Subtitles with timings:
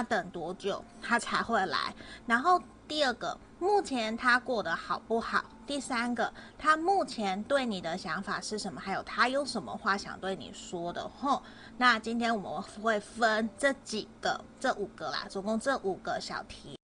[0.00, 1.94] 他等多久他才会来？
[2.26, 2.58] 然后
[2.88, 5.44] 第二个，目前他过得好不好？
[5.66, 8.80] 第三个，他目前对你的想法是什么？
[8.80, 11.06] 还有他有什么话想对你说的？
[11.06, 11.42] 吼，
[11.76, 16.78] 那今天我们会分这几个，这五个啦，总共这五个小题。